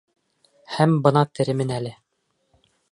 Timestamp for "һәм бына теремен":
0.77-1.77